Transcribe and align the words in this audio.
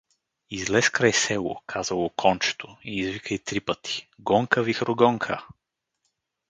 —Излез 0.51 0.89
край 0.89 1.13
село— 1.13 1.61
казало 1.67 2.09
кончето— 2.09 2.77
и 2.83 2.99
извикай 2.99 3.39
три 3.39 3.59
пъти: 3.59 4.07
„Гонка-вихрогонка! 4.19 5.43